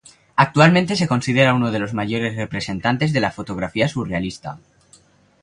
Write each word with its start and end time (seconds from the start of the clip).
Actualmente 0.35 0.95
se 0.95 1.07
considera 1.07 1.53
uno 1.53 1.69
de 1.69 1.77
los 1.77 1.93
mayores 1.93 2.35
representantes 2.35 3.13
de 3.13 3.19
la 3.19 3.29
fotografía 3.29 3.87
surrealista. 3.87 4.57